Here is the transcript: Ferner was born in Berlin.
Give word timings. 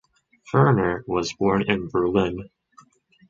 Ferner 0.51 1.03
was 1.05 1.31
born 1.33 1.61
in 1.61 1.87
Berlin. 1.87 2.49